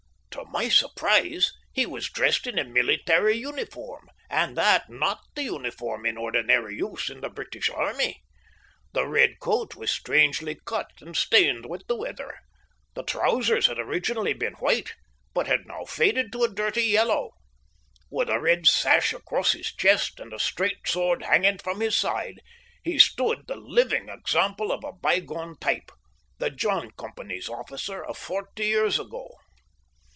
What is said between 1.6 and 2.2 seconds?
he was